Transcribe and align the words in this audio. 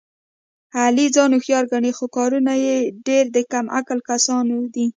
علي 0.81 1.05
ځان 1.15 1.29
هوښیار 1.35 1.65
ګڼي، 1.71 1.91
خو 1.97 2.05
کارونه 2.17 2.53
یې 2.63 2.75
ډېر 3.07 3.23
د 3.35 3.37
کم 3.51 3.65
عقله 3.77 4.01
کسانو 4.09 4.57
دي. 4.73 4.85